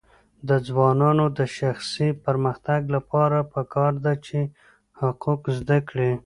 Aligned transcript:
د 0.47 0.49
ځوانانو 0.67 1.25
د 1.37 1.39
شخصي 1.57 2.09
پرمختګ 2.25 2.81
لپاره 2.95 3.37
پکار 3.53 3.93
ده 4.05 4.13
چې 4.25 4.39
حقوق 5.01 5.41
زده 5.59 5.77
کړي. 5.89 6.11